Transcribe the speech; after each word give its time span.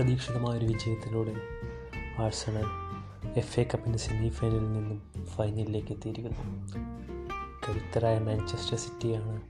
അപ്രതീക്ഷിതമായൊരു 0.00 0.66
വിജയത്തിലൂടെ 0.66 1.34
Arsenal 2.22 2.64
F 3.36 3.60
A 3.60 3.62
കപ്പിന്റെ 3.62 3.98
semi 3.98 4.28
ഫൈനലിൽ 4.28 4.72
നിന്നും 4.72 5.26
ഫൈനലിലേക്ക് 5.26 5.92
എത്തിയിരിക്കുന്നു. 5.92 6.68
കരുത്തരായ 7.68 8.18
മാഞ്ചസ്റ്റർ 8.18 8.78
സിറ്റിയാണ് 8.78 9.40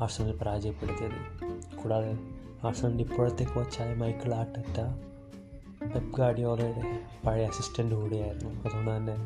ആഴ്സണൽ 0.00 0.36
പരാജയപ്പെടുത്തിയത്. 0.36 1.76
കൂടാതെ 1.82 2.18
ആഴ്സണലിന്റെ 2.64 3.04
ഇപ്പോഴത്തെ 3.04 3.44
കോച്ചായ 3.44 3.94
മൈക്കിൾ 3.94 4.34
ആർട്ടറ്റ 4.34 4.80
പെപ് 5.94 6.16
ഗാഡിയോളയുടെ 6.16 7.00
പഴയ 7.26 7.46
അസിസ്റ്റന്റ് 7.46 7.94
കൂടിയായിരുന്നു. 7.94 8.50
അതുകൊണ്ട് 8.50 8.90
തന്നെ 8.90 9.16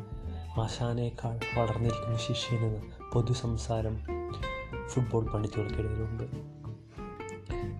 ആശാനേക്കാൾ 0.61 1.39
വളർന്നിരിക്കുന്ന 1.59 2.17
ശിഷ്യനെന്ന് 2.17 2.81
പൊതു 3.13 3.33
സംസാരം 3.33 3.99
ഫുട്ബോൾ 4.87 5.25
പണ്ഡിറ്റുകൾക്കിടയിലുണ്ട് 5.25 6.23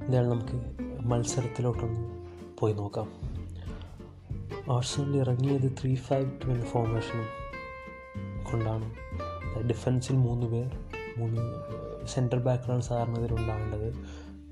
എന്തായാലും 0.05 0.29
നമുക്ക് 0.29 0.75
മത്സരത്തിലോട്ടൊന്ന് 1.03 2.14
പോയി 2.59 2.73
നോക്കാം 2.73 3.07
ആഴ്സണൽ 4.71 5.17
ഇറങ്ങിയത് 5.17 5.71
ത്രീ 5.81 5.95
ഫൈവ് 5.95 6.31
ടു 6.41 6.45
എന്ന 6.45 6.65
ഫോർമേഷനും 6.65 7.25
കൊണ്ടാണ്. 8.51 8.95
ഡിഫൻസിൽ 9.67 10.15
മൂന്ന് 10.15 10.47
പേർ 10.47 10.77
മൂന്ന് 11.17 11.41
സെൻട്രൽ 12.07 12.39
ബാക്കിലാണ് 12.39 12.81
സാധാരണ 12.81 13.17
ഇതിൽ 13.17 13.33
ഉണ്ടാകേണ്ടത് 13.33 13.93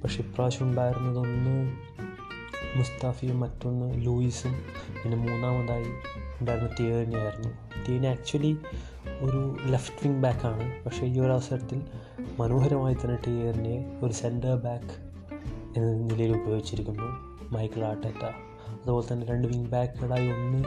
പക്ഷെ 0.01 0.19
ഇപ്രാവശ്യം 0.21 0.67
ഉണ്ടായിരുന്നത് 0.67 1.19
ഒന്ന് 1.19 1.71
മുസ്താഫിയും 2.77 3.39
മറ്റൊന്ന് 3.39 4.05
ലൂയിസും. 4.05 4.53
പിന്നെ 5.03 5.17
മൂന്നാമതായി 5.17 5.85
ഉണ്ടായിരുന്ന 6.39 6.75
തിയേനിയായിരുന്നു 6.79 7.49
തിയേനി 7.87 8.07
ആക്ച്വലി 8.07 8.57
ഒരു 9.19 9.57
ലെഫ്റ്റ് 9.65 10.07
വിങ് 10.07 10.23
ബാക്കാണ് 10.23 10.83
പക്ഷേ 10.83 11.05
ഈ 11.05 11.19
ഒരു 11.19 11.31
അവസരത്തിൽ 11.31 11.81
മനോഹരമായി 12.39 12.93
തന്നെ 12.93 13.17
ടിയേറിനെ 13.27 13.99
ഒരു 14.03 14.13
സെന്റർ 14.13 14.55
ബാക്ക് 14.55 14.93
എന്ന 15.77 15.91
നിലയിൽ 15.91 16.31
ഉപയോഗിച്ചിരിക്കുന്നു. 16.41 17.32
Michael 17.53 17.83
Arteta. 17.83 18.23
അതുപോലെ 18.83 19.13
തന്നെ 19.13 19.27
രണ്ട് 19.27 19.47
വിങ് 19.47 19.65
ബാക്കുകളായി 19.65 20.27
ഒന്ന് 20.27 20.63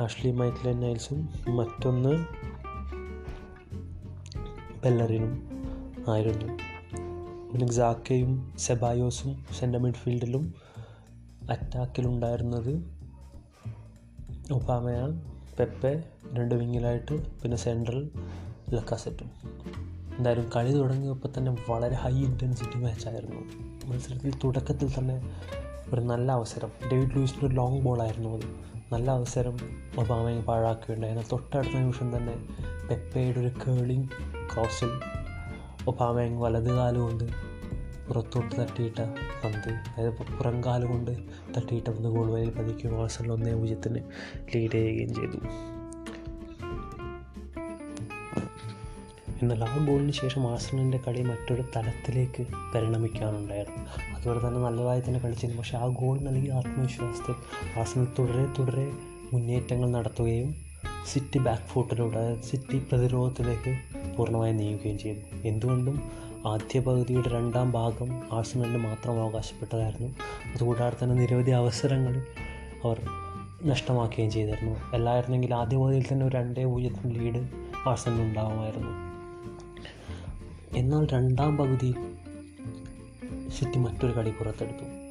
ആഷ്ലി 0.00 0.30
മൈക്കിൾ 0.30 0.72
നൈൽസും 0.72 1.18
മറ്റൊന്ന് 1.48 2.12
ബെല്ലറിനും 4.84 5.32
ആയിരുന്നു. 6.08 6.48
പിന്നെ 7.52 7.72
സാക്കയും 7.72 8.32
സെബായോസും 8.58 9.44
സെന്റർ 9.58 9.80
മിഡ്ഫീൽഡിലും 9.80 10.54
അറ്റാക്കിലുണ്ടായിരുന്നത് 11.50 12.72
ഒബാമയാൻ 14.52 15.10
പെപ്പെ 15.58 15.92
രണ്ട് 16.32 16.54
വിങ്ങിലായിട്ട് 16.54 17.14
പിന്നെ 17.40 17.56
സെൻട്രൽ 17.56 18.10
ലക്കാസെറ്റും. 18.70 19.30
എന്തായാലും 20.18 20.50
കളി 20.56 20.72
തുടങ്ങിയപ്പോൾ 20.72 21.28
തന്നെ 21.38 21.52
വളരെ 21.68 21.94
ഹൈ 21.94 22.14
ഇന്റൻസിറ്റി 22.24 22.78
മാച്ചായിരുന്നു 22.78 23.40
മത്സരത്തിൽ 23.86 24.32
തുടക്കത്തിൽ 24.44 24.88
തന്നെ 24.98 25.16
ഒരു 25.94 26.00
നല്ല 26.00 26.32
അവസരം. 26.32 26.70
ഡേവിഡ് 26.92 27.10
ലൂയിസിന്റെ 27.16 27.46
ഒരു 27.46 27.54
ലോങ് 27.54 27.80
ബോളായിരുന്നു 27.80 28.28
അത്. 28.28 28.76
നല്ല 28.92 29.10
അവസരം 29.10 29.56
ഒബാമയെ 29.98 30.40
പാഴാക്കുകയുണ്ടായിരുന്നു 30.40 31.28
തൊട്ടടുത്ത 31.32 31.72
നിമിഷം 31.72 32.16
തന്നെ 32.16 32.34
പെപ്പയുടെ 32.90 33.40
ഒരു 33.40 33.48
കേളിങ് 33.48 34.08
ക്രോസിൽ 34.54 34.90
ഒബാമയങ് 35.88 36.42
വലത് 36.42 36.70
കാലുകൊണ്ട് 36.72 37.24
പുറത്തോട്ട് 38.08 38.60
തട്ടിയിട്ട 38.60 38.98
പന്ത്. 39.44 39.68
അതായത് 39.68 40.12
പുറംകാൽ 40.12 40.86
കൊണ്ട് 40.86 41.10
തട്ടിയിട്ട 41.56 41.88
പന്ത് 41.88 42.08
ഗോൾ 42.08 42.30
വരയിൽ 42.30 42.50
പതിക്കുകയും 42.50 43.00
ആഴ്സണൽ 43.00 43.32
ഒന്നേ 43.32 43.54
പൂജ്യത്തിന് 43.54 44.00
ലീഡ് 44.54 44.72
ചെയ്യുകയും 44.72 45.14
ചെയ്തു. 45.14 45.36
എന്നാൽ 49.42 49.64
ആ 49.64 49.86
ഗോളിന് 49.86 50.12
ശേഷം 50.12 50.50
ആഴ്സണലിന്റെ 50.50 50.98
കളി 50.98 51.22
മറ്റൊരു 51.22 51.64
തലത്തിലേക്ക് 51.76 52.46
പരിണമിക്കാനുണ്ടായിരുന്നു. 52.74 54.14
അതുപോലെ 54.16 54.48
തന്നെ 54.48 54.60
നല്ലതായി 54.60 55.00
തന്നെ 55.00 55.20
കളിച്ചിരുന്നു. 55.20 55.58
പക്ഷേ 55.58 55.78
ആ 55.78 55.86
ഗോൾ 55.86 56.18
നൽകിയ 56.18 56.52
ആത്മവിശ്വാസത്തിൽ 56.52 57.34
ആഴ്സണൽ 57.78 58.06
തുടരെ 58.18 58.46
തുടരെ 58.58 58.92
മുന്നേറ്റങ്ങൾ 59.32 59.90
നടത്തുകയും 59.90 60.54
സിറ്റി 61.12 61.38
ബാക്ക് 61.38 61.62
ഫുട്ടിലൂടെ 61.62 62.40
സിറ്റി 62.40 62.78
പ്രതിരോധത്തിലേക്ക് 62.78 63.78
പൂർണമായി 64.16 64.52
നീങ്ങുകയും 64.52 64.98
ചെയ്തു. 64.98 65.48
എന്തുകൊണ്ടും 65.48 66.10
ആദ്യ 66.46 66.80
പകുതിയുടെ 66.80 67.28
രണ്ടാം 67.28 67.70
ഭാഗം 67.70 68.22
ആഴ്സണലിന് 68.32 68.78
മാത്രം 68.78 69.22
അവകാശപ്പെട്ടതായിരുന്നു. 69.22 70.08
അതുകൂടാതെ 70.54 71.04
തന്നെ 71.04 71.16
നിരവധി 71.16 71.50
അവസരങ്ങൾ 71.50 72.22
അവർ 72.84 73.00
നഷ്ടമാക്കുകയും 73.64 74.30
ചെയ്തിരുന്നു. 74.30 74.76
എല്ലായിരുന്നെങ്കിൽ 74.94 75.54
ആദ്യ 75.54 75.76
പകുതിയിൽ 75.76 76.04
തന്നെ 76.12 76.26
ഒരു 76.26 76.36
രണ്ടേ 76.36 76.64
പൂജ്യത്തിന് 76.64 77.14
ലീഡ് 77.14 77.48
ആഴ്സണൽ 77.88 78.22
ഉണ്ടാകുമായിരുന്നു 78.22 79.15
എന്നാൽ 80.76 81.06
രണ്ടാം 81.06 81.56
പകുതി 81.56 81.94
സിറ്റി 83.48 83.78
മറ്റൊരു 83.78 84.16
കളി 84.16 84.30
പുറത്തെടുത്തു. 84.30 85.06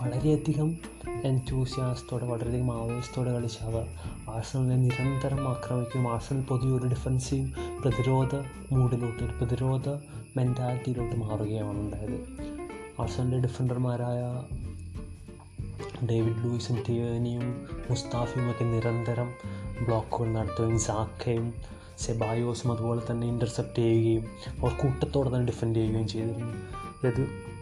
വളരെയധികം 0.00 0.76
എൻതൂസിയാസത്തോടെ 1.24 2.26
വളരെയധികം 2.26 2.82
ആവേശത്തോടെ 2.82 3.32
കളിച്ച 3.32 3.58
അവർ 3.62 3.86
ആഴ്സണലിനെ 4.30 4.76
നിരന്തരം 4.76 5.48
ആക്രമിക്കും 5.48 6.12
ആഴ്സണൽ 6.12 6.42
പൊതുവെ 6.42 6.78
ഒരു 6.78 6.86
ഡിഫൻസീവ് 6.86 7.52
പ്രതിരോധ 7.82 8.34
മൂഡിലോട്ട് 8.72 9.22
ഒരു 9.22 9.32
പ്രതിരോധ 9.32 9.88
മെന്റാലിറ്റിയിലോട്ട് 10.36 11.16
മാറുകയാണ് 11.16 11.78
ഉണ്ടായത്. 11.78 12.20
ആഴ്സണലിന്റെ 13.00 13.38
ഡിഫൻഡർമാരായ 13.38 14.42
ഡേവിഡ് 16.06 16.44
ലൂയിസും 16.44 16.82
തിയേനിയും 16.88 17.66
മുസ്താഫിയും 17.90 18.50
ഒക്കെ 18.50 18.64
നിരന്തരം 18.64 19.32
ബ്ലോക്കുകൾ 19.84 20.32
നടത്തുകയും 20.32 20.78
സാക്കയും 20.78 21.54
സെബായോസും 21.98 22.72
അതുപോലെ 22.72 23.02
തന്നെ 23.10 23.26
ഇന്റർസെപ്റ്റ് 23.26 23.76
ചെയ്യുകയും 23.76 24.28
അവർ 24.60 24.72
കൂട്ടത്തോടെ 24.72 25.28
തന്നെ 25.28 25.46
ഡിഫെൻഡ് 25.46 25.76
ചെയ്യുകയും 25.76 26.08
ചെയ്തിരുന്നു. 26.08 26.46
അതായത് 26.46 27.56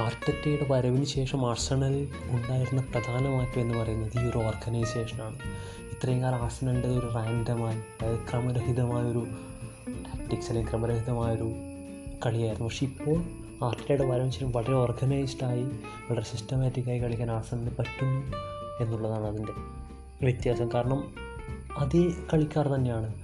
ആർട്ടറ്റയുടെ 0.00 0.66
വരവിന് 0.70 1.04
ശേഷം 1.04 1.50
ആർസണൽ 1.50 2.08
ഉണ്ടായിരുന്ന 2.30 2.82
പ്രധാന 2.82 3.28
മാറ്റം 3.28 3.60
എന്ന് 3.60 3.78
പറയുന്നത് 3.78 4.18
ഈ 4.18 4.30
ഒരു 4.30 4.38
ഓർഗനൈസേഷനാണ് 4.38 5.38
ഇത്രയും 5.92 6.22
കാലം 6.22 6.42
ആഴ്സണലിന്റെ 6.42 6.88
ഒരു 6.88 7.12
റാൻഡമായി 7.14 7.78
അതായത് 7.78 8.18
ക്രമരഹിതമായൊരു 8.18 9.26
ടാക്ടിക്സ് 9.88 10.48
അല്ലെങ്കിൽ 10.48 10.70
ക്രമരഹിതമായൊരു 10.70 11.52
കളിയായിരുന്നു. 12.26 12.68
പക്ഷേ 12.68 12.86
ഇപ്പോൾ 12.86 13.24
ആർട്ടയുടെ 13.64 14.04
വരവിന് 14.04 14.30
ശേഷം 14.30 14.52
വളരെ 14.52 14.72
ഓർഗനൈസ്ഡായി 14.72 15.62
വളരെ 16.10 16.22
സിസ്റ്റമാറ്റിക്കായി 16.22 16.98
കളിക്കാൻ 16.98 17.30
ആഴ്സണലിന് 17.30 17.70
പറ്റുന്നു 17.78 18.36
എന്നുള്ളതാണ് 18.80 19.26
അതിന്റെ 19.26 19.52
വ്യത്യാസം. 20.24 20.68
കാരണം 20.74 21.14
അതേ 21.78 22.12
കളിക്കാർ 22.34 22.66
തന്നെയാണ്. 22.68 23.23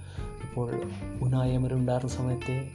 ഇപ്പോൾ 0.51 0.81
ഉനായമരുണ്ടായിരുന്ന 1.21 2.13
സമയത്തെ 2.13 2.69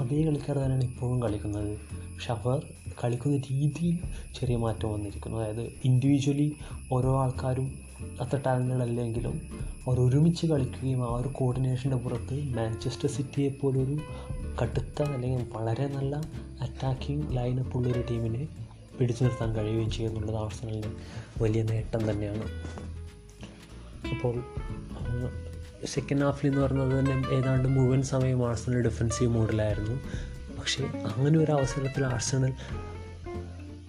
അതേ 0.00 0.24
കളിക്കാർ 0.24 0.56
തന്നെയാണ് 0.56 0.84
ഇപ്പോഴും 0.84 1.22
കളിക്കുന്നത്. 1.22 1.78
പക്ഷെ 1.88 2.32
അവർ 2.32 2.66
കളിക്കുന്ന 3.04 3.36
രീതിയിൽ 3.36 3.98
ചെറിയ 4.34 4.56
മാറ്റം 4.56 4.92
വന്നിരിക്കുന്നു. 4.92 5.38
അതായത് 5.38 5.72
ഇൻഡിവിജ്വലി 5.84 6.56
ഓരോ 6.92 7.20
ആൾക്കാരും 7.22 7.78
അത്ര 8.20 8.40
ടാലന്റഡ് 8.46 8.82
അല്ലെങ്കിലും 8.82 9.40
അവർ 9.86 10.00
ഒരുമിച്ച് 10.00 10.46
കളിക്കുകയും 10.46 11.10
ആ 11.10 11.16
ഒരു 11.16 11.28
കോർഡിനേഷന്റെ 11.28 11.96
പുറത്ത് 11.96 12.54
മാഞ്ചസ്റ്റർ 12.56 13.08
സിറ്റിയെ 13.08 13.48
പോലൊരു 13.48 13.98
കടുത്ത 14.62 15.02
അല്ലെങ്കിൽ 15.02 15.46
വളരെ 15.52 15.86
നല്ല 15.86 16.16
അറ്റാക്കിംഗ് 16.60 17.36
ലൈനപ്പ് 17.36 17.76
ഉള്ളൊരു 17.76 18.04
ടീമിനെ 18.10 18.48
പിടിച്ചു 18.98 19.24
നിർത്താൻ 19.24 19.56
കഴിയുകയും 19.56 19.90
ചെയ്യുന്നുള്ളത് 19.90 20.36
ആഴ്സണലിന് 20.36 20.92
വലിയ 21.42 21.62
നേട്ടം 21.62 22.10
തന്നെയാണ്. 22.10 22.44
അപ്പോൾ 24.10 24.42
സെക്കൻഡ് 25.86 26.22
ഹാഫിൽ 26.22 26.48
എന്ന് 26.48 26.60
പറഞ്ഞത് 26.60 26.98
തന്നെ 26.98 27.28
ഏതാണ്ട് 27.28 27.68
മുഴുവൻ 27.68 28.02
സമയം 28.02 28.48
ആഴ്സണൽ 28.48 28.82
ഡിഫൻസീവ് 28.82 29.30
മോഡിലായിരുന്നു 29.30 30.00
പക്ഷേ 30.58 30.84
അങ്ങനെ 30.84 31.38
ഒരു 31.38 31.52
അവസരത്തിൽ 31.52 32.04
ആഴ്സണൽ 32.04 32.52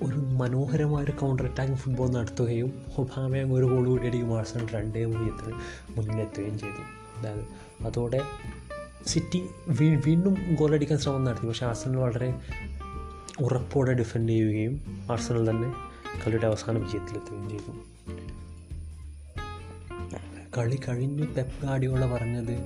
ഒരു 0.04 0.16
മനോഹരമായ 0.16 1.04
ഒരു 1.04 1.12
കൗണ്ടർ 1.12 1.46
അറ്റാക്ക് 1.46 1.74
ഫുട്ബോൾ 1.74 2.10
നടത്തുകയും 2.10 2.74
ഒബാമയും 2.98 3.54
ഒരു 3.54 3.66
ഗോൾ 3.66 3.86
കൂടി 3.86 4.08
അടിക്കും 4.08 4.38
ആഴ്സണൽ 4.38 4.68
രണ്ടേ 4.68 5.06
പൂജ്യത്തിന് 5.06 5.54
മുന്നിലെത്തുകയും 5.98 6.60
ചെയ്തു. 6.60 6.82
അതായത് 7.20 7.46
അതോടെ 7.86 8.22
സിറ്റി 9.08 9.44
വീ 9.68 9.96
വീണ്ടും 9.96 10.38
ഗോളടിക്കാൻ 10.60 11.00
ശ്രമം 11.00 11.24
നടത്തി. 11.24 11.48
പക്ഷേ 11.48 11.66
ആഴ്സണൽ 11.66 11.98
വളരെ 11.98 12.40
ഉറപ്പോടെ 13.42 13.94
ഡിഫെൻഡ് 13.94 14.30
ചെയ്യുകയും 14.30 14.82
ആഴ്സണൽ 15.12 15.50
തന്നെ 15.50 15.74
കളിയുടെ 16.26 16.48
അവസാന 16.48 16.78
വിജയത്തിലെത്തുകയും 16.78 17.50
ചെയ്തു. 17.50 17.72
കളി 20.58 20.80
കഴിഞ്ഞു 20.90 21.24
പെപ് 21.24 21.66
ഗാഡിയോള 21.66 22.06
പറഞ്ഞത് 22.06 22.58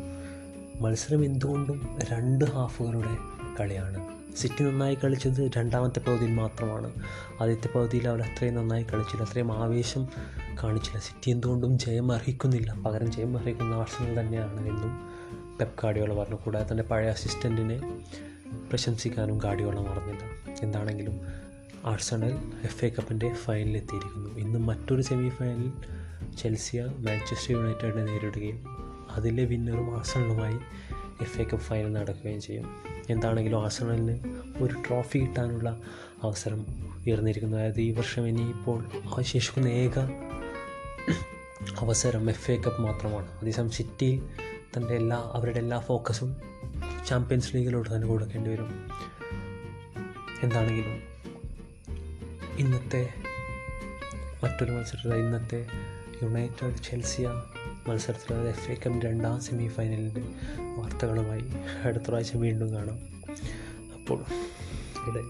മത്സരം 0.82 1.26
എന്തുകൊണ്ടും 1.26 1.98
രണ്ട് 2.12 2.46
ഹാഫുകളുടെ 2.46 3.18
കളിയാണ്. 3.60 4.16
സിറ്റി 4.36 4.64
നന്നായി 4.64 4.96
കളിച്ചത് 4.96 5.52
രണ്ടാമത്തെ 5.58 6.00
പകുതിയിൽ 6.00 6.34
മാത്രമാണ്. 6.34 6.94
ആദ്യത്തെ 7.42 7.78
പകുതിയിൽ 7.78 8.08
അവർ 8.08 8.22
അത്രയും 8.22 8.56
നന്നായി 8.56 8.84
കളിച്ചില്ല. 8.84 9.24
അത്രയും 9.24 9.52
ആവേശം 9.54 10.08
കാണിച്ചില്ല. 10.64 11.00
സിറ്റി 11.00 11.32
എന്തുകൊണ്ടും 11.32 11.80
ജയം 11.80 12.12
അർഹിക്കുന്നില്ല. 12.12 12.74
പകരം 12.74 13.12
ജയം 13.12 13.38
അർഹിക്കുന്ന 13.38 13.74
ആഴ്സണൽ 13.74 14.20
തന്നെയാണ് 14.20 14.68
എന്നും 14.68 15.10
പെപ് 15.60 15.82
ഗാഡിയോള 15.84 16.14
പറഞ്ഞു. 16.14 16.36
കൂടാതെ 16.36 16.72
തന്നെ 16.72 16.84
പഴയ 16.84 17.10
അസിസ്റ്റന്റിനെ 17.10 18.04
പ്രശംസിക്കാനും 18.70 19.38
ഗാഡിയോള 19.38 19.80
മറന്നില്ല. 19.80 20.56
എന്താണെങ്കിലും 20.64 21.20
ആഴ്സണൽ 21.86 22.52
എഫ് 22.64 22.86
എ 22.86 22.90
കപ്പിന്റെ 22.90 23.34
ഫൈനലിലെത്തിയിരിക്കുന്നു. 23.34 24.40
ഇന്ന് 24.40 24.60
മറ്റൊരു 24.60 25.02
സെമി 25.02 25.30
ഫൈനലിൽ 25.30 25.72
ചെൽസിയ 26.42 26.82
മാഞ്ചസ്റ്റർ 26.84 27.52
യുണൈറ്റഡിനെ 27.52 28.04
നേരിടുകയും 28.04 28.60
അതിലെ 29.10 29.46
വിന്നറും 29.46 30.00
ആസണലുമായി 30.00 30.58
എഫ് 31.22 31.42
എ 31.42 31.44
കപ്പ് 31.44 31.66
ഫൈനൽ 31.66 31.94
നടക്കുകയും 31.94 32.42
ചെയ്യും. 32.42 32.66
എന്താണെങ്കിലും 33.10 33.66
ആസണലിന് 33.66 34.16
ഒരു 34.64 34.74
ട്രോഫി 34.74 35.18
കിട്ടാനുള്ള 35.20 35.82
അവസരം 36.24 36.66
ഉയർന്നിരിക്കുന്നു. 37.08 37.58
അതായത് 37.58 37.82
ഈ 37.82 37.92
വർഷം 37.92 38.28
ഇനിയിപ്പോൾ 38.28 38.86
അവശേഷിക്കുന്ന 39.14 39.68
ഏക 39.68 40.00
അവസരം 41.80 42.30
എഫ് 42.30 42.52
എ 42.52 42.58
കപ്പ് 42.58 42.82
മാത്രമാണ്. 42.82 43.28
അതേസമയം 43.42 43.72
സിറ്റി 43.72 44.22
തന്റെ 44.78 44.96
എല്ലാ 44.96 45.32
അവരുടെ 45.34 45.60
എല്ലാ 45.60 45.80
ഫോക്കസും 45.80 46.36
ചാമ്പ്യൻസ് 47.08 47.56
ലീഗിലോട്ട് 47.56 47.96
തന്നെ 47.96 48.08
കൊടുക്കേണ്ടി 48.08 48.50
വരും. 48.50 48.72
എന്താണെങ്കിലും 50.44 50.98
ഇന്നത്തെ 52.58 53.10
മറ്റൊരു 54.44 54.72
മത്സരത്തിൽ 54.72 55.14
ഇന്നത്തെ 55.14 55.68
യുണൈറ്റഡ് 56.23 56.75
ചെൽസിയ 56.89 57.27
മത്സരത്തിൽ 57.88 58.33
അതായത് 58.33 58.50
എഫ് 58.50 58.71
എ 58.71 58.75
കപ്പ് 58.75 59.06
രണ്ടാം 59.06 59.41
സെമി 59.41 59.67
ഫൈനലിന്റെ 59.67 60.23
വാർത്തകളുമായി 60.77 61.45
അടുത്ത 61.83 62.03
പ്രാവശ്യം 62.07 62.41
വീണ്ടും 62.41 62.73
കാണാം. 62.73 63.00
അപ്പോൾ 63.94 64.19
ഇവിടെ 65.07 65.23